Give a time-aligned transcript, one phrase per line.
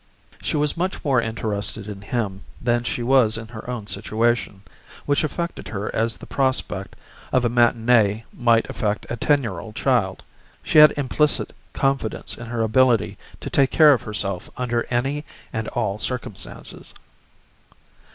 [0.41, 4.63] She was much more interested in him than she was in her own situation,
[5.05, 6.95] which affected her as the prospect
[7.31, 10.23] of a matineé might affect a ten year old child.
[10.63, 15.67] She had implicit confidence in her ability to take care of herself under any and
[15.67, 16.95] all circumstances.